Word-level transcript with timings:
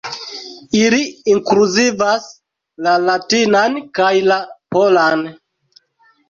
Ili 0.77 1.01
inkluzivas 1.33 2.25
la 2.87 2.95
latinan 3.05 3.77
kaj 4.01 4.11
la 4.31 4.39
polan. 4.77 5.23